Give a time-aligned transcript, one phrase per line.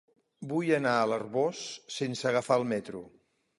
[0.53, 1.61] Vull anar a l'Arboç
[1.99, 3.07] sense agafar el metro.